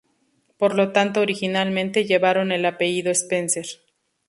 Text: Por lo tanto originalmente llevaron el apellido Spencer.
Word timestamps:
Por 0.57 0.73
lo 0.73 0.93
tanto 0.93 1.19
originalmente 1.21 2.05
llevaron 2.05 2.51
el 2.51 2.65
apellido 2.65 3.11
Spencer. 3.11 3.67